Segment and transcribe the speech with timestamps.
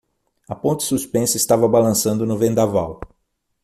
[0.49, 2.99] A ponte suspensa estava balançando no vendaval.